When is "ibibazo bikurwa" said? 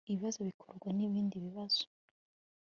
0.11-0.89